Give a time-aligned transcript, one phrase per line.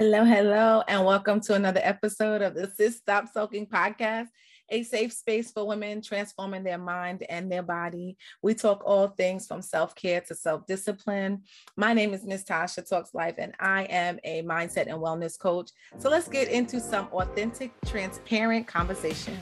[0.00, 4.28] Hello, hello, and welcome to another episode of the Sis Stop Sulkin' podcast,
[4.68, 8.16] a safe space for women transforming their mind and their body.
[8.40, 11.42] We talk all things from self care to self discipline.
[11.76, 15.70] My name is Miss Tasha Talks Life, and I am a mindset and wellness coach.
[15.98, 19.36] So let's get into some authentic, transparent conversation.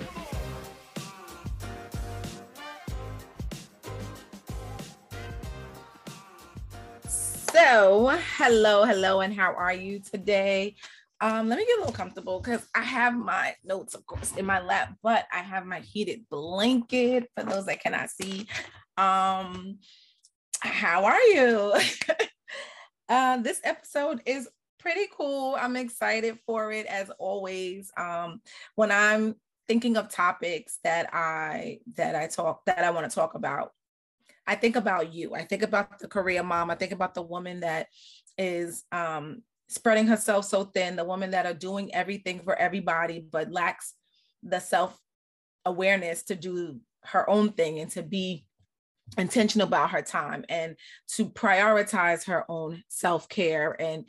[7.69, 10.77] So, hello, hello, and how are you today?
[11.21, 14.47] Um, let me get a little comfortable because I have my notes, of course, in
[14.47, 18.47] my lap, but I have my heated blanket for those that cannot see.
[18.97, 19.79] Um,
[20.61, 21.75] how are you?
[23.09, 25.57] uh, this episode is pretty cool.
[25.61, 27.91] I'm excited for it as always.
[27.97, 28.43] Um,
[28.77, 29.35] when I'm
[29.67, 33.73] thinking of topics that I that I talk that I want to talk about,
[34.47, 35.35] I think about you.
[35.35, 36.71] I think about the career mom.
[36.71, 37.89] I think about the woman that
[38.39, 43.51] is um, spreading herself so thin, the woman that are doing everything for everybody, but
[43.51, 43.95] lacks
[44.43, 44.99] the self
[45.65, 48.47] awareness to do her own thing and to be
[49.19, 50.77] intentional about her time and
[51.09, 53.81] to prioritize her own self care.
[53.81, 54.09] And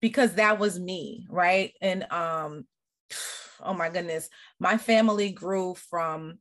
[0.00, 1.72] because that was me, right?
[1.80, 2.66] And um,
[3.62, 4.28] oh my goodness,
[4.60, 6.38] my family grew from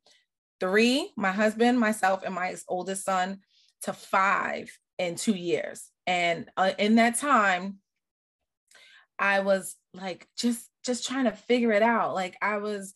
[0.61, 3.39] three, my husband, myself, and my oldest son,
[3.81, 5.89] to five in two years.
[6.07, 7.79] And uh, in that time,
[9.19, 12.15] I was like just just trying to figure it out.
[12.15, 12.93] Like I was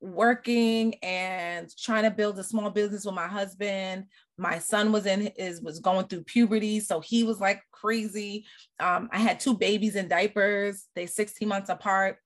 [0.00, 4.04] working and trying to build a small business with my husband.
[4.36, 8.44] My son was in is was going through puberty, so he was like crazy.
[8.80, 10.86] Um, I had two babies in diapers.
[10.94, 12.18] They 16 months apart,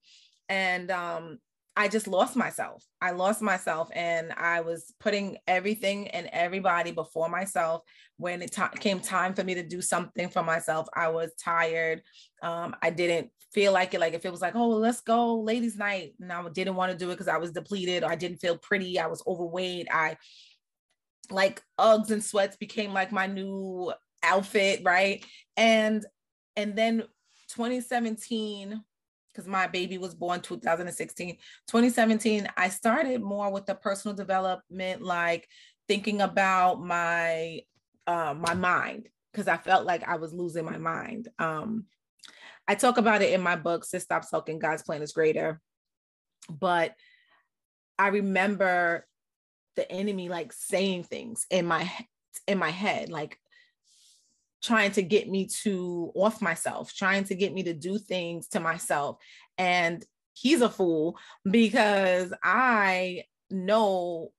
[0.47, 1.39] and um,
[1.79, 2.83] I just lost myself.
[3.01, 7.83] I lost myself and I was putting everything and everybody before myself.
[8.17, 12.01] When it t- came time for me to do something for myself, I was tired.
[12.43, 14.01] Um, I didn't feel like it.
[14.01, 16.97] Like if it was like, oh, let's go ladies' night, and I didn't want to
[16.97, 18.99] do it because I was depleted or I didn't feel pretty.
[18.99, 19.87] I was overweight.
[19.89, 20.17] I
[21.31, 25.25] like Uggs and sweats became like my new outfit, right?
[25.55, 26.05] And
[26.57, 27.03] and then
[27.55, 28.83] 2017
[29.33, 35.47] because my baby was born 2016 2017 i started more with the personal development like
[35.87, 37.59] thinking about my
[38.07, 41.27] uh, my mind because i felt like i was losing my mind.
[41.37, 41.85] Um,
[42.67, 45.61] i talk about it in my book sis stop sulking god's plan is greater.
[46.49, 46.93] But
[47.97, 49.05] i remember
[49.75, 51.89] the enemy like saying things in my
[52.47, 53.39] in my head like
[54.61, 58.59] trying to get me to off myself, trying to get me to do things to
[58.59, 59.17] myself.
[59.57, 60.03] And
[60.33, 61.17] he's a fool
[61.49, 64.31] because I know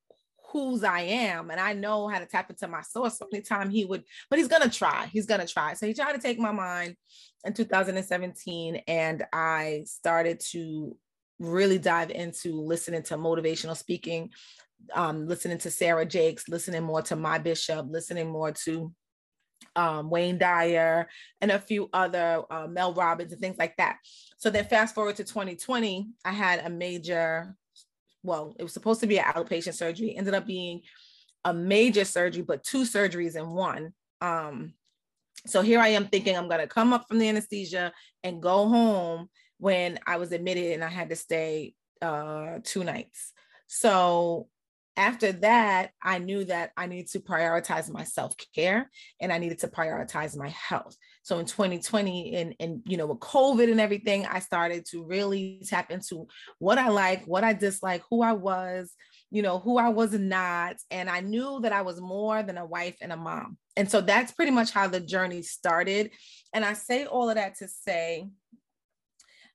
[0.53, 3.19] whose I am and I know how to tap into my source.
[3.19, 5.07] So anytime he would, but he's gonna try.
[5.07, 5.75] He's gonna try.
[5.75, 6.97] So he tried to take my mind
[7.45, 10.97] in 2017, and I started to
[11.39, 14.31] really dive into listening to motivational speaking,
[14.95, 18.93] um, listening to Sarah Jakes, listening more to my bishop, listening more to
[19.77, 21.09] um, Wayne Dyer,
[21.41, 23.99] and a few other uh, Mel Robbins and things like that.
[24.39, 27.55] So then, fast forward to 2020, I had a major,
[28.23, 30.83] well, it was supposed to be an outpatient surgery, ended up being
[31.45, 33.93] a major surgery, but two surgeries in one.
[34.21, 34.75] Um,
[35.47, 38.69] so here I am thinking I'm going to come up from the anesthesia and go
[38.69, 39.29] home
[39.59, 43.33] when I was admitted and I had to stay uh, two nights.
[43.67, 44.49] So
[44.97, 48.91] after that, I knew that I needed to prioritize my self care
[49.21, 50.97] and I needed to prioritize my health.
[51.23, 55.63] So in 2020, and, and you know, with COVID and everything, I started to really
[55.67, 56.27] tap into
[56.59, 58.93] what I like, what I dislike, who I was,
[59.31, 60.77] you know, who I was not.
[60.91, 63.59] And I knew that I was more than a wife and a mom.
[63.77, 66.11] And so that's pretty much how the journey started.
[66.53, 68.29] And I say all of that to say,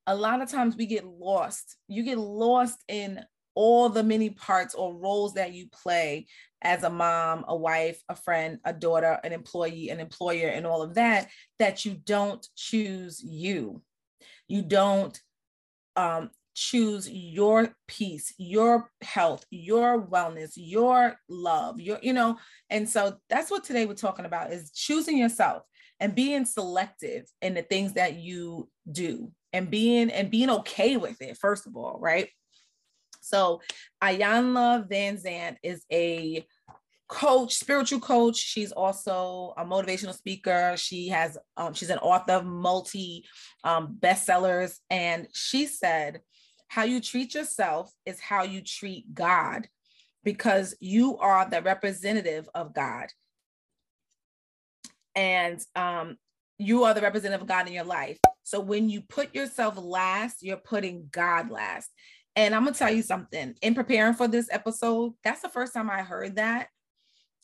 [0.07, 1.77] a lot of times we get lost.
[1.87, 3.23] You get lost in
[3.55, 6.27] all the many parts or roles that you play
[6.61, 10.81] as a mom, a wife, a friend, a daughter, an employee, an employer, and all
[10.81, 11.29] of that,
[11.59, 13.81] that you don't choose you.
[14.47, 15.19] You don't
[15.95, 22.37] um, choose your peace, your health, your wellness, your love, your, you know,
[22.69, 25.63] and so that's what today we're talking about is choosing yourself
[25.99, 31.21] and being selective in the things that you do and being and being okay with
[31.21, 32.29] it, first of all, right?
[33.25, 33.61] So
[34.03, 36.45] Iyanla Vanzant is a
[37.07, 38.37] coach, spiritual coach.
[38.37, 40.75] She's also a motivational speaker.
[40.77, 43.25] She has um, she's an author of multi
[43.63, 46.21] um, bestsellers, and she said,
[46.67, 49.67] "How you treat yourself is how you treat God,
[50.23, 53.07] because you are the representative of God."
[55.15, 56.17] And um,
[56.57, 58.19] you are the representative of God in your life.
[58.43, 61.89] So when you put yourself last, you're putting God last.
[62.35, 63.55] And I'm gonna tell you something.
[63.61, 66.67] In preparing for this episode, that's the first time I heard that.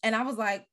[0.03, 0.65] And I was like,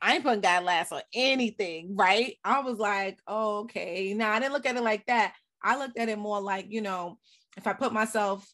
[0.00, 2.36] I ain't putting God last on anything, right?
[2.44, 4.14] I was like, oh, okay.
[4.14, 5.34] Now I didn't look at it like that.
[5.62, 7.18] I looked at it more like, you know,
[7.56, 8.48] if I put myself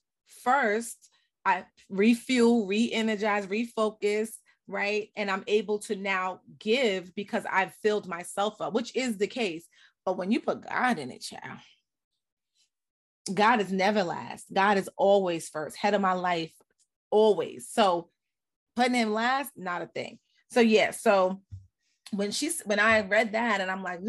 [0.44, 1.10] first,
[1.44, 4.28] I refuel, re-energize, refocus,
[4.66, 5.08] right?
[5.16, 9.66] And I'm able to now give because I've filled myself up, which is the case.
[10.08, 11.58] But when you put God in it, child,
[13.34, 14.46] God is never last.
[14.50, 16.52] God is always first, head of my life,
[17.10, 17.68] always.
[17.70, 18.08] So
[18.74, 20.18] putting him last, not a thing.
[20.50, 21.42] So yeah, so
[22.12, 24.00] when she's when I read that and I'm like,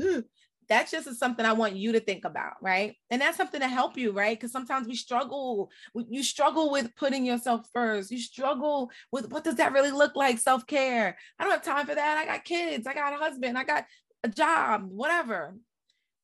[0.69, 2.95] that's just something I want you to think about, right?
[3.09, 4.37] And that's something to help you, right?
[4.37, 5.69] Because sometimes we struggle.
[5.93, 8.09] You struggle with putting yourself first.
[8.09, 10.37] You struggle with what does that really look like?
[10.37, 11.17] Self care.
[11.37, 12.17] I don't have time for that.
[12.17, 12.87] I got kids.
[12.87, 13.57] I got a husband.
[13.57, 13.85] I got
[14.23, 14.85] a job.
[14.87, 15.55] Whatever.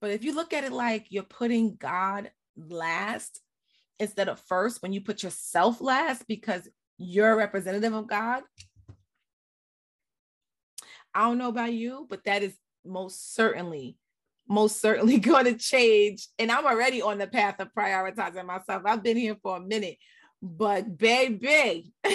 [0.01, 3.41] But if you look at it like you're putting God last
[3.99, 8.43] instead of first, when you put yourself last because you're a representative of God,
[11.13, 13.97] I don't know about you, but that is most certainly
[14.47, 16.27] most certainly going to change.
[16.39, 18.83] And I'm already on the path of prioritizing myself.
[18.85, 19.97] I've been here for a minute,
[20.41, 21.91] but baby,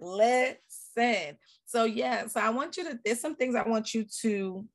[0.00, 1.36] listen.
[1.64, 4.66] So, yeah, so I want you to, there's some things I want you to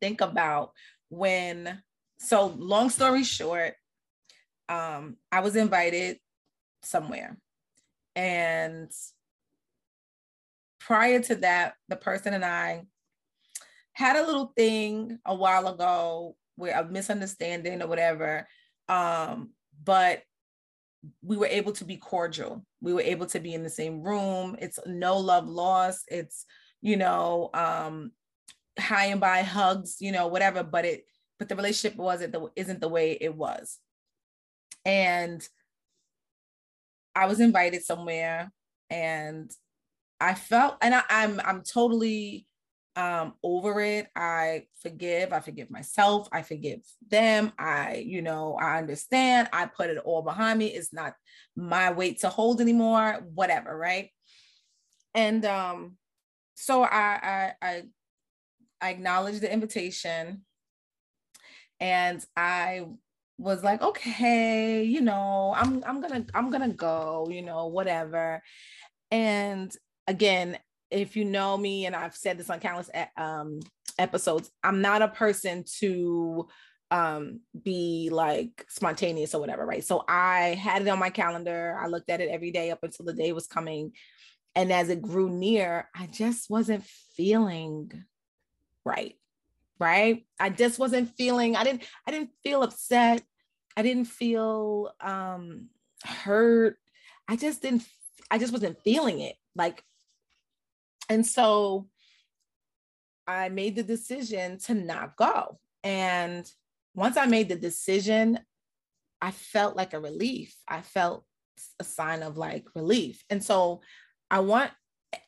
[0.00, 0.72] think about
[1.08, 1.82] when,
[2.18, 3.74] so long story short,
[4.68, 6.18] um, I was invited
[6.82, 7.36] somewhere.
[8.14, 8.90] And
[10.80, 12.84] prior to that, the person and I
[13.92, 18.48] had a little thing a while ago where a misunderstanding or whatever.
[18.88, 19.50] Um,
[19.84, 20.22] but
[21.22, 22.64] we were able to be cordial.
[22.80, 24.56] We were able to be in the same room.
[24.60, 26.04] It's no love lost.
[26.08, 26.46] It's,
[26.82, 28.12] you know, um,
[28.78, 31.04] high and by hugs, you know, whatever, but it,
[31.38, 33.78] but the relationship wasn't the, isn't the way it was.
[34.84, 35.46] And
[37.14, 38.52] I was invited somewhere
[38.90, 39.50] and
[40.20, 42.46] I felt, and I, I'm, I'm totally
[42.96, 46.80] um over it i forgive i forgive myself i forgive
[47.10, 51.14] them i you know i understand i put it all behind me it's not
[51.54, 54.10] my weight to hold anymore whatever right
[55.14, 55.96] and um
[56.54, 56.88] so i
[57.22, 57.82] i i,
[58.80, 60.42] I acknowledged the invitation
[61.78, 62.86] and i
[63.38, 68.42] was like okay you know i'm i'm gonna i'm gonna go you know whatever.
[69.10, 69.70] And
[70.06, 70.58] again
[70.90, 73.60] if you know me, and I've said this on countless um,
[73.98, 76.48] episodes, I'm not a person to
[76.92, 79.82] um be like spontaneous or whatever right?
[79.84, 81.76] So i had it on my calendar.
[81.82, 83.92] I looked at it every day up until the day was coming.
[84.54, 86.84] And as it grew near i just wasn't
[87.16, 87.90] feeling
[88.86, 89.16] right
[89.78, 93.22] right i just wasn't feeling i didn't i didn't feel upset
[93.76, 95.66] i didn't feel um
[96.04, 96.78] hurt
[97.28, 97.84] i just didn't
[98.30, 99.82] i just wasn't feeling it like
[101.08, 101.86] and so
[103.26, 105.58] I made the decision to not go.
[105.82, 106.50] And
[106.94, 108.38] once I made the decision,
[109.20, 110.54] I felt like a relief.
[110.68, 111.24] I felt
[111.80, 113.24] a sign of like relief.
[113.30, 113.80] And so
[114.30, 114.70] I want,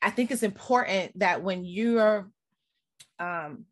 [0.02, 2.30] I think it's important that when you're,
[3.18, 3.64] um,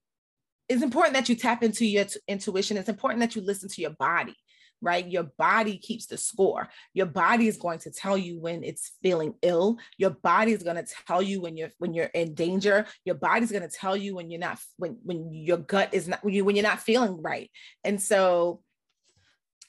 [0.68, 2.76] it's important that you tap into your t- intuition.
[2.76, 4.36] It's important that you listen to your body
[4.80, 5.08] right?
[5.08, 6.68] Your body keeps the score.
[6.92, 9.78] Your body is going to tell you when it's feeling ill.
[9.98, 12.86] Your body is going to tell you when you're when you're in danger.
[13.04, 16.22] Your body's going to tell you when you're not when when your gut is not
[16.24, 17.50] when you when you're not feeling right.
[17.84, 18.62] And so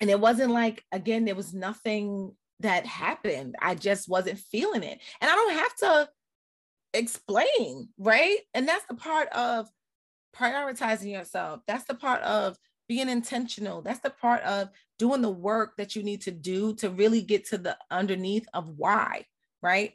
[0.01, 3.55] and it wasn't like again there was nothing that happened.
[3.61, 4.99] I just wasn't feeling it.
[5.21, 6.09] And I don't have to
[6.93, 8.37] explain, right?
[8.53, 9.69] And that's the part of
[10.35, 11.61] prioritizing yourself.
[11.67, 13.81] That's the part of being intentional.
[13.81, 17.45] That's the part of doing the work that you need to do to really get
[17.49, 19.25] to the underneath of why,
[19.61, 19.93] right?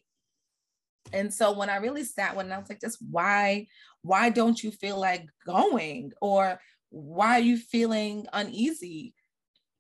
[1.13, 3.67] And so when I really sat when I was like, just why,
[4.03, 6.13] why don't you feel like going?
[6.21, 9.15] Or why are you feeling uneasy?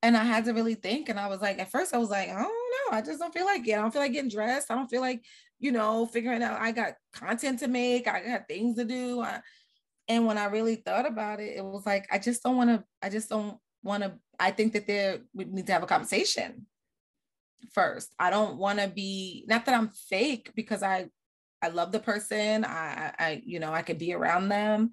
[0.02, 1.09] And I had to really think.
[1.09, 2.97] And I was like, at first I was like, I don't know.
[2.97, 3.75] I just don't feel like it.
[3.75, 4.71] I don't feel like getting dressed.
[4.71, 5.23] I don't feel like,
[5.62, 8.09] you know, figuring out I got content to make.
[8.09, 9.21] I got things to do.
[9.21, 9.40] I,
[10.09, 12.85] and when I really thought about it, it was like, I just don't want to,
[13.00, 16.66] I just don't want to, I think that there, we need to have a conversation
[17.73, 18.12] first.
[18.19, 21.07] I don't want to be, not that I'm fake because I,
[21.62, 22.64] I love the person.
[22.64, 24.90] I, I, you know, I could be around them.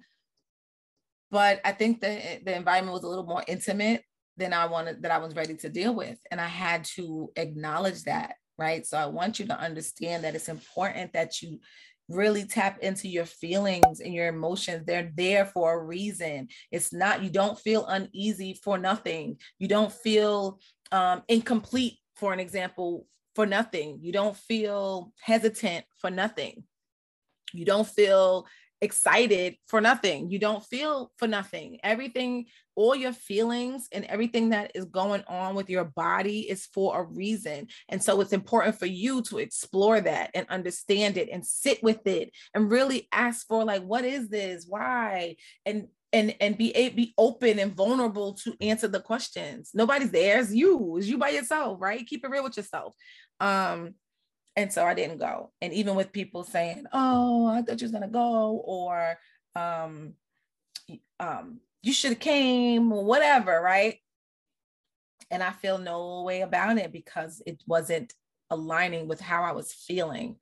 [1.32, 4.04] But I think that the environment was a little more intimate
[4.36, 6.18] than I wanted, that I was ready to deal with.
[6.30, 8.86] And I had to acknowledge that, right?
[8.86, 11.58] So I want you to understand that it's important that you
[12.08, 14.84] really tap into your feelings and your emotions.
[14.84, 16.48] They're there for a reason.
[16.70, 19.38] It's not, you don't feel uneasy for nothing.
[19.58, 20.60] You don't feel
[20.92, 24.00] um, incomplete, for an example, for nothing.
[24.02, 26.64] You don't feel hesitant for nothing.
[27.54, 28.46] You don't feel
[28.80, 30.30] excited for nothing.
[30.30, 31.78] You don't feel for nothing.
[31.82, 37.00] Everything, all your feelings and everything that is going on with your body is for
[37.00, 37.68] a reason.
[37.88, 42.06] And so it's important for you to explore that and understand it and sit with
[42.06, 44.66] it and really ask for like what is this?
[44.68, 45.36] Why?
[45.66, 49.70] And and and be be open and vulnerable to answer the questions.
[49.74, 50.40] Nobody's there.
[50.40, 50.96] It's you.
[50.96, 52.06] It's you by yourself, right?
[52.06, 52.94] Keep it real with yourself.
[53.38, 53.94] Um,
[54.56, 55.52] and so I didn't go.
[55.60, 59.18] And even with people saying, "Oh, I thought you was gonna go," or
[59.54, 60.14] um,
[61.18, 63.98] um, "You should have came," or whatever, right?
[65.30, 68.12] And I feel no way about it because it wasn't
[68.50, 70.36] aligning with how I was feeling.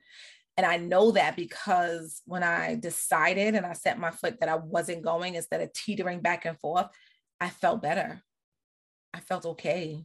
[0.56, 4.56] And I know that because when I decided and I set my foot that I
[4.56, 6.88] wasn't going instead of teetering back and forth,
[7.40, 8.22] I felt better.
[9.14, 10.04] I felt okay.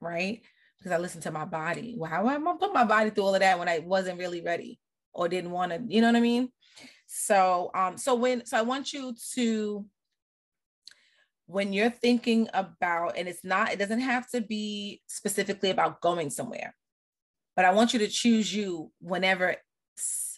[0.00, 0.42] Right
[0.78, 1.94] because I listened to my body.
[1.96, 4.78] Why am I put my body through all of that when I wasn't really ready
[5.12, 6.50] or didn't want to, you know what I mean?
[7.06, 9.86] So um, so when so I want you to
[11.46, 16.28] when you're thinking about, and it's not, it doesn't have to be specifically about going
[16.28, 16.74] somewhere,
[17.54, 19.56] but I want you to choose you whenever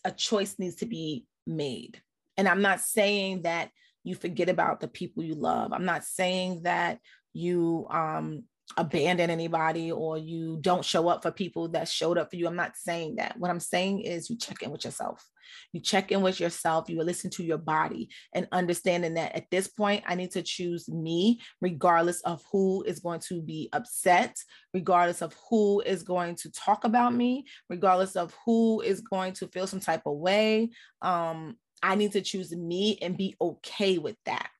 [0.04, 2.00] a choice needs to be made.
[2.36, 3.70] And I'm not saying that
[4.04, 5.72] you forget about the people you love.
[5.72, 7.00] I'm not saying that
[7.32, 8.44] you um
[8.76, 12.46] abandon anybody or you don't show up for people that showed up for you.
[12.46, 13.38] I'm not saying that.
[13.38, 15.24] What I'm saying is you check in with yourself.
[15.72, 19.66] You check in with yourself, you listen to your body and understanding that at this
[19.66, 24.36] point, I need to choose me, regardless of who is going to be upset,
[24.74, 29.48] regardless of who is going to talk about me, regardless of who is going to
[29.48, 30.70] feel some type of way.
[31.00, 34.50] Um, I need to choose me and be okay with that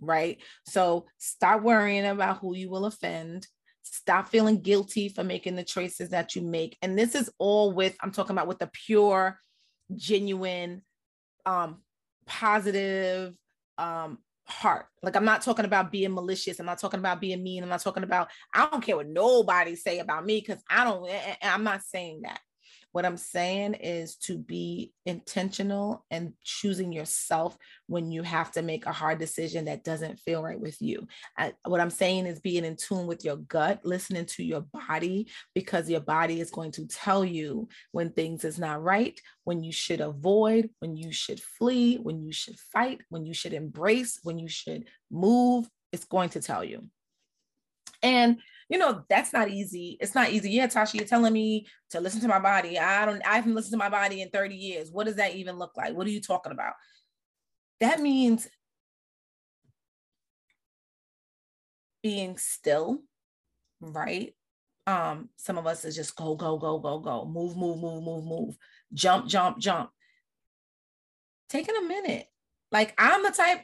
[0.00, 0.38] right?
[0.66, 3.46] So stop worrying about who you will offend.
[3.82, 6.76] Stop feeling guilty for making the choices that you make.
[6.82, 9.38] And this is all with, I'm talking about with the pure,
[9.94, 10.82] genuine,
[11.44, 11.82] um,
[12.26, 13.34] positive
[13.78, 14.86] um heart.
[15.02, 16.58] Like I'm not talking about being malicious.
[16.60, 17.62] I'm not talking about being mean.
[17.62, 21.10] I'm not talking about, I don't care what nobody say about me because I don't,
[21.42, 22.40] I'm not saying that.
[22.96, 27.54] What I'm saying is to be intentional and choosing yourself
[27.88, 31.06] when you have to make a hard decision that doesn't feel right with you.
[31.36, 35.28] I, what I'm saying is being in tune with your gut, listening to your body,
[35.54, 39.72] because your body is going to tell you when things is not right, when you
[39.72, 44.38] should avoid, when you should flee, when you should fight, when you should embrace, when
[44.38, 45.68] you should move.
[45.92, 46.86] It's going to tell you.
[48.02, 49.96] And you know, that's not easy.
[50.00, 50.50] It's not easy.
[50.50, 52.78] Yeah, Tasha, you're telling me to listen to my body.
[52.78, 54.90] I don't, I haven't listened to my body in 30 years.
[54.90, 55.94] What does that even look like?
[55.94, 56.72] What are you talking about?
[57.80, 58.48] That means
[62.02, 63.02] being still,
[63.80, 64.34] right?
[64.86, 68.24] Um, some of us is just go, go, go, go, go, move, move, move, move,
[68.24, 68.56] move,
[68.94, 69.90] jump, jump, jump.
[71.48, 72.26] Taking a minute.
[72.72, 73.62] Like I'm the type,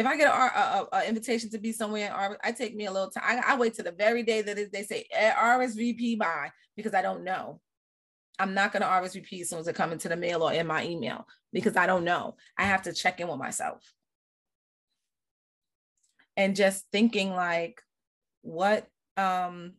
[0.00, 3.22] if I get an invitation to be somewhere, I take me a little time.
[3.26, 7.02] I, I wait to the very day that they say eh, RSVP by because I
[7.02, 7.60] don't know.
[8.38, 10.66] I'm not going to RSVP as soon as it comes into the mail or in
[10.66, 12.36] my email because I don't know.
[12.56, 13.92] I have to check in with myself.
[16.34, 17.82] And just thinking like,
[18.40, 18.86] what,
[19.18, 19.74] um,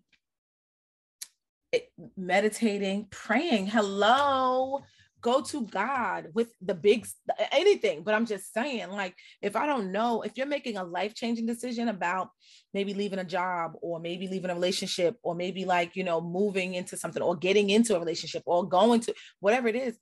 [1.71, 3.65] it, meditating, praying.
[3.65, 4.83] Hello,
[5.21, 7.07] go to God with the big
[7.51, 8.03] anything.
[8.03, 11.45] But I'm just saying, like, if I don't know, if you're making a life changing
[11.45, 12.29] decision about
[12.73, 16.73] maybe leaving a job or maybe leaving a relationship or maybe like, you know, moving
[16.73, 19.97] into something or getting into a relationship or going to whatever it is,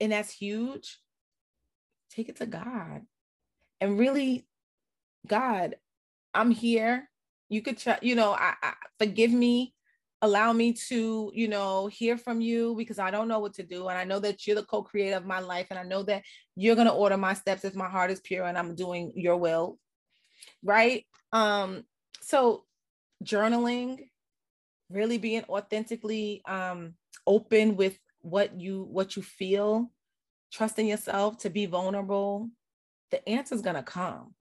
[0.00, 0.98] and that's huge,
[2.10, 3.02] take it to God
[3.80, 4.46] and really,
[5.26, 5.76] God,
[6.34, 7.08] I'm here.
[7.48, 9.74] You could, try, you know, I, I forgive me
[10.22, 13.86] allow me to you know hear from you because i don't know what to do
[13.88, 16.22] and i know that you're the co-creator of my life and i know that
[16.56, 19.36] you're going to order my steps if my heart is pure and i'm doing your
[19.36, 19.78] will
[20.62, 21.04] right?
[21.32, 21.84] Um
[22.20, 22.64] so
[23.24, 24.08] journaling
[24.90, 26.94] really being authentically um
[27.26, 29.90] open with what you what you feel
[30.52, 32.48] trusting yourself to be vulnerable
[33.10, 34.34] the answer's going to come.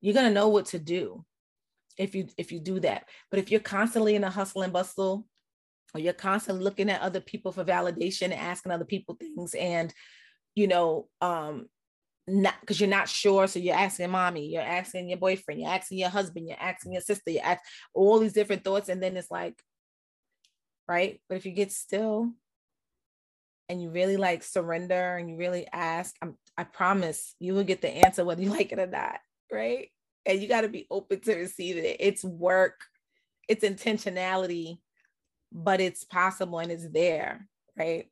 [0.00, 1.24] You're going to know what to do
[1.98, 5.26] if you if you do that but if you're constantly in a hustle and bustle
[5.94, 9.92] or you're constantly looking at other people for validation and asking other people things and
[10.54, 11.66] you know um
[12.26, 15.98] not because you're not sure so you're asking mommy you're asking your boyfriend you're asking
[15.98, 17.60] your husband you're asking your sister you ask
[17.94, 19.60] all these different thoughts and then it's like
[20.88, 22.32] right but if you get still
[23.72, 27.80] and you really like surrender and you really ask, I'm, I promise you will get
[27.80, 29.18] the answer whether you like it or not,
[29.50, 29.88] right?
[30.24, 31.96] And you got to be open to receive it.
[31.98, 32.80] It's work,
[33.48, 34.78] it's intentionality,
[35.50, 38.06] but it's possible and it's there, right?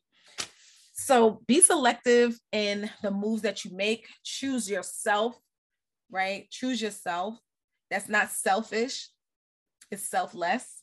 [0.93, 4.07] So be selective in the moves that you make.
[4.23, 5.39] Choose yourself,
[6.11, 6.51] right?
[6.51, 7.37] Choose yourself.
[7.91, 9.09] That's not selfish,
[9.91, 10.83] it's selfless,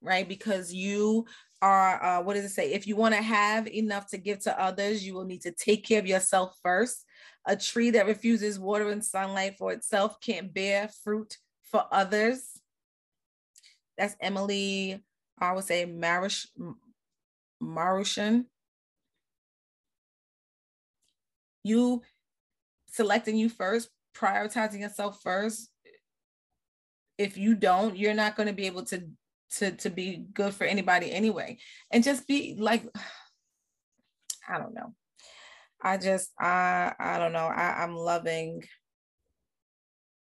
[0.00, 0.28] right?
[0.28, 1.26] Because you
[1.60, 2.72] are, uh, what does it say?
[2.72, 5.84] If you want to have enough to give to others, you will need to take
[5.84, 7.03] care of yourself first.
[7.46, 12.60] A tree that refuses water and sunlight for itself can't bear fruit for others.
[13.98, 15.02] That's Emily,
[15.38, 16.46] I would say Marish,
[17.62, 18.46] Marushan.
[21.62, 22.02] You
[22.88, 25.70] selecting you first, prioritizing yourself first.
[27.18, 29.08] If you don't, you're not going to be able to
[29.56, 31.58] to to be good for anybody anyway.
[31.90, 32.84] And just be like,
[34.48, 34.94] I don't know.
[35.84, 37.46] I just I I don't know.
[37.46, 38.64] I, I'm loving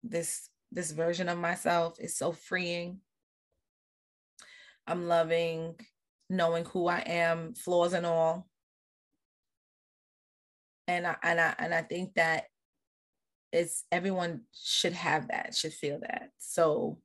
[0.03, 1.96] this this version of myself.
[2.00, 3.00] It's so freeing.
[4.86, 5.75] I'm loving
[6.29, 8.48] knowing who I am, flaws and all.
[10.88, 12.46] And I and I and I think that
[13.51, 16.29] it's everyone should have that, should feel that.
[16.38, 17.00] So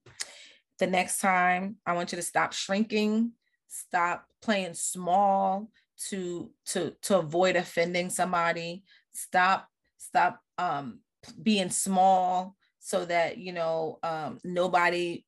[0.79, 3.33] the next time I want you to stop shrinking,
[3.69, 5.71] stop playing small
[6.11, 9.69] to to to avoid offending somebody, stop
[9.99, 11.01] stop um
[11.43, 15.25] being small so that you know um nobody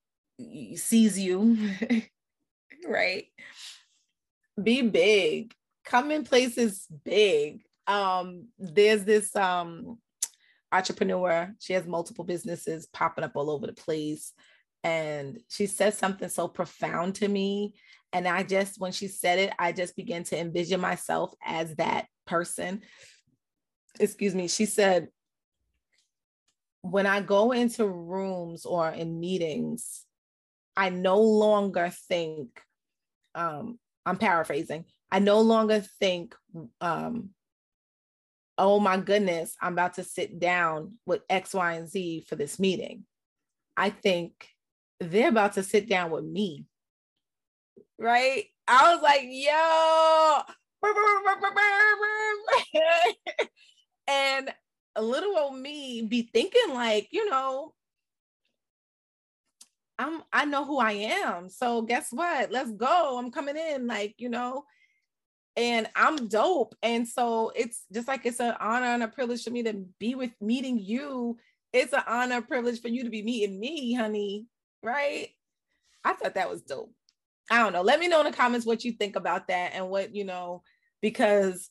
[0.75, 1.57] sees you
[2.89, 3.27] right?
[4.63, 5.55] Be big.
[5.85, 7.63] Come in places big.
[7.87, 9.99] Um, there's this um
[10.73, 14.33] entrepreneur, she has multiple businesses popping up all over the place.
[14.87, 17.75] And she said something so profound to me.
[18.13, 22.07] And I just, when she said it, I just began to envision myself as that
[22.25, 22.83] person.
[23.99, 24.47] Excuse me.
[24.47, 25.09] She said,
[26.83, 30.05] when I go into rooms or in meetings,
[30.77, 32.61] I no longer think
[33.35, 34.85] um, I'm paraphrasing.
[35.11, 36.37] I no longer think,
[36.81, 37.31] um,
[38.57, 42.61] oh my goodness, I'm about to sit down with X, Y, and Z for this
[42.61, 43.05] meeting.
[43.77, 44.49] I think
[45.01, 46.67] they're about to sit down with me.
[47.99, 48.45] Right?
[48.69, 50.43] I was like, yo.
[54.09, 54.53] and
[54.97, 57.75] a little old me be thinking like, you know,
[59.99, 61.49] I'm I know who I am.
[61.49, 62.53] So guess what?
[62.53, 63.19] Let's go.
[63.19, 64.65] I'm coming in like, you know,
[65.57, 66.75] and I'm dope.
[66.83, 70.15] And so it's just like it's an honor and a privilege for me to be
[70.15, 71.39] with meeting you.
[71.73, 74.47] It's an honor, privilege for you to be meeting me, honey.
[74.83, 75.29] Right?
[76.05, 76.93] I thought that was dope.
[77.51, 77.83] I don't know.
[77.83, 80.63] Let me know in the comments what you think about that and what, you know,
[81.01, 81.71] because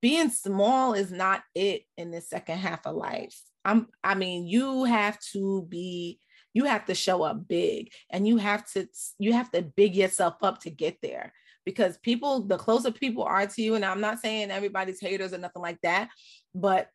[0.00, 3.40] being small is not it in the second half of life.
[3.64, 6.20] I'm I mean, you have to be
[6.54, 8.86] you have to show up big and you have to
[9.18, 11.32] you have to big yourself up to get there
[11.66, 15.38] because people the closer people are to you and i'm not saying everybody's haters or
[15.38, 16.08] nothing like that
[16.54, 16.88] but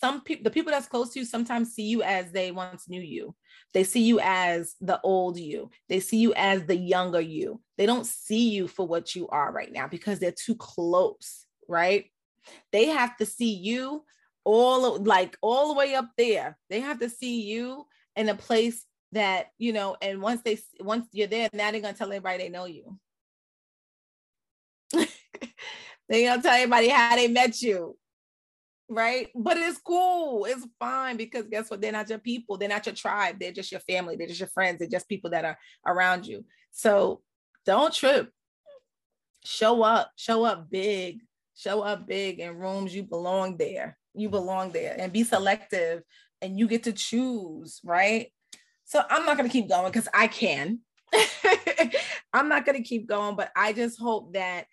[0.00, 3.02] some people the people that's close to you sometimes see you as they once knew
[3.02, 3.34] you.
[3.74, 5.70] They see you as the old you.
[5.88, 7.60] They see you as the younger you.
[7.76, 12.10] They don't see you for what you are right now because they're too close right?
[12.72, 14.04] They have to see you
[14.44, 16.58] all like all the way up there.
[16.68, 17.86] They have to see you
[18.16, 21.94] in a place that you know and once they once you're there now they're gonna
[21.94, 22.98] tell everybody they know you.
[26.08, 27.96] They're gonna tell everybody how they met you
[28.90, 32.84] right but it's cool it's fine because guess what they're not your people they're not
[32.84, 35.56] your tribe they're just your family they're just your friends they're just people that are
[35.86, 37.20] around you so
[37.64, 38.32] don't trip
[39.44, 41.20] show up show up big
[41.56, 46.02] show up big in rooms you belong there you belong there and be selective
[46.42, 48.32] and you get to choose, right?
[48.84, 50.80] So I'm not going to keep going because I can.
[52.32, 54.66] I'm not going to keep going, but I just hope that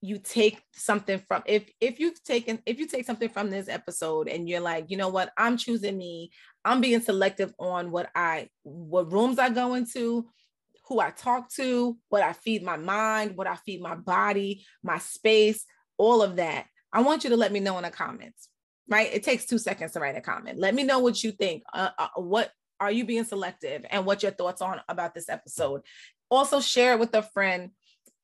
[0.00, 4.28] you take something from if if you've taken if you take something from this episode
[4.28, 6.30] and you're like you know what i'm choosing me
[6.64, 10.28] i'm being selective on what i what rooms i go into
[10.86, 14.98] who i talk to what i feed my mind what i feed my body my
[14.98, 15.64] space
[15.96, 18.48] all of that i want you to let me know in the comments
[18.88, 19.12] right?
[19.12, 20.58] It takes two seconds to write a comment.
[20.58, 21.62] Let me know what you think.
[21.72, 25.82] Uh, uh, what are you being selective and what your thoughts on about this episode?
[26.30, 27.70] Also share it with a friend.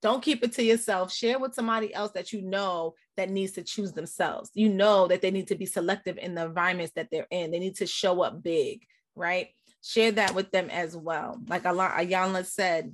[0.05, 1.11] Don't keep it to yourself.
[1.11, 4.51] Share with somebody else that you know that needs to choose themselves.
[4.53, 7.51] You know that they need to be selective in the environments that they're in.
[7.51, 8.83] They need to show up big,
[9.17, 9.49] right?
[9.83, 11.41] Share that with them as well.
[11.49, 12.93] Like Ayana said,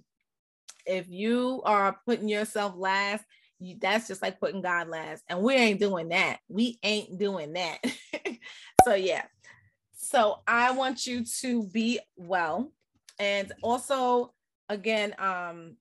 [0.87, 3.25] if you are putting yourself last,
[3.59, 5.25] you, that's just like putting God last.
[5.29, 6.39] And we ain't doing that.
[6.49, 7.79] We ain't doing that.
[8.85, 9.25] so, yeah.
[9.97, 12.71] So, I want you to be well.
[13.19, 14.33] And also,
[14.69, 15.77] again, um,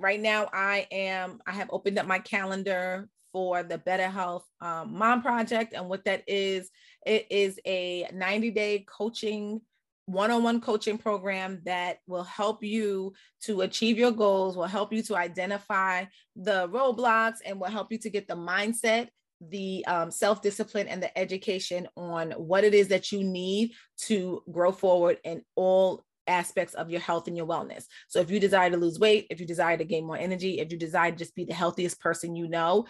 [0.00, 4.96] right now I am, I have opened up my calendar for the Better Health um,
[4.96, 5.74] Mom Project.
[5.74, 6.70] And what that is,
[7.06, 9.60] it is a 90 day coaching
[10.06, 15.16] one-on-one coaching program that will help you to achieve your goals will help you to
[15.16, 19.08] identify the roadblocks and will help you to get the mindset
[19.48, 24.70] the um, self-discipline and the education on what it is that you need to grow
[24.70, 27.84] forward in all aspects of your health and your wellness.
[28.08, 30.72] So if you desire to lose weight, if you desire to gain more energy, if
[30.72, 32.86] you desire to just be the healthiest person you know,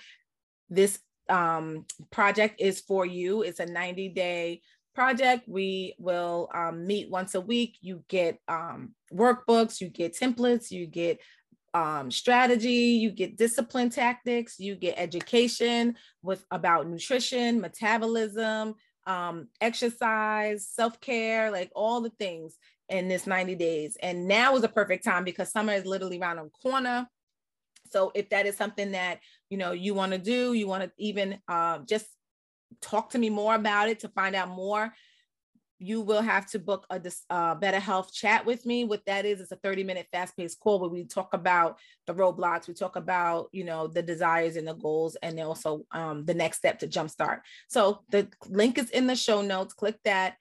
[0.69, 3.43] this um, project is for you.
[3.43, 4.63] It's a 90 day
[4.95, 5.49] project.
[5.49, 7.79] We will um, meet once a week.
[7.81, 11.21] You get um, workbooks, you get templates, you get
[11.73, 18.75] um, strategy, you get discipline tactics, you get education with about nutrition, metabolism,
[19.07, 22.57] um, exercise, self care, like all the things
[22.91, 23.97] in this 90 days.
[24.03, 27.09] And now is a perfect time because summer is literally around the corner.
[27.91, 30.93] So if that is something that you know you want to do, you want to
[30.99, 32.07] even uh, just
[32.81, 34.93] talk to me more about it to find out more
[35.81, 37.01] you will have to book a
[37.31, 38.85] uh, better health chat with me.
[38.85, 42.15] What that is it's a 30 minute fast paced call where we talk about the
[42.15, 42.69] roadblocks.
[42.69, 46.59] We talk about you know the desires and the goals and also um, the next
[46.59, 47.41] step to jumpstart.
[47.69, 49.73] So the link is in the show notes.
[49.73, 50.37] Click that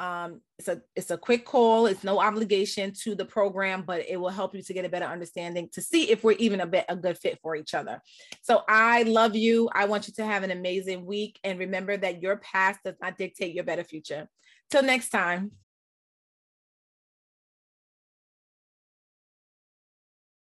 [0.00, 1.84] um, it's a it's a quick call.
[1.84, 5.04] It's no obligation to the program, but it will help you to get a better
[5.04, 8.00] understanding to see if we're even a bit a good fit for each other.
[8.40, 9.68] So I love you.
[9.74, 13.18] I want you to have an amazing week, and remember that your past does not
[13.18, 14.26] dictate your better future.
[14.70, 15.52] Till next time.